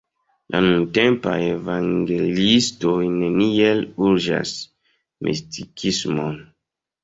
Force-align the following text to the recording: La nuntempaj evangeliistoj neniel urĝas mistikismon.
La 0.53 0.61
nuntempaj 0.67 1.33
evangeliistoj 1.49 2.95
neniel 3.19 3.87
urĝas 4.09 4.57
mistikismon. 5.31 6.45